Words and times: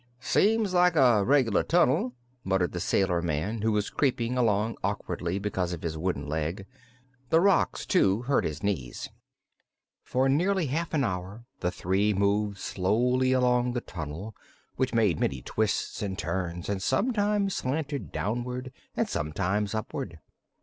"Seems 0.19 0.73
like 0.73 0.95
a 0.95 1.23
reg'lar 1.23 1.61
tunnel," 1.61 2.15
muttered 2.43 2.71
the 2.71 2.79
sailor 2.79 3.21
man, 3.21 3.61
who 3.61 3.71
was 3.71 3.91
creeping 3.91 4.35
along 4.35 4.77
awkwardly 4.83 5.37
because 5.37 5.73
of 5.73 5.83
his 5.83 5.95
wooden 5.95 6.25
leg. 6.25 6.65
The 7.29 7.39
rocks, 7.39 7.85
too, 7.85 8.23
hurt 8.23 8.43
his 8.43 8.63
knees. 8.63 9.09
For 10.01 10.27
nearly 10.27 10.65
half 10.65 10.95
an 10.95 11.03
hour 11.03 11.45
the 11.59 11.69
three 11.69 12.15
moved 12.15 12.57
slowly 12.57 13.31
along 13.31 13.73
the 13.73 13.79
tunnel, 13.81 14.35
which 14.75 14.91
made 14.95 15.19
many 15.19 15.43
twists 15.43 16.01
and 16.01 16.17
turns 16.17 16.67
and 16.67 16.81
sometimes 16.81 17.55
slanted 17.55 18.11
downward 18.11 18.73
and 18.97 19.07
sometimes 19.07 19.75
upward. 19.75 20.17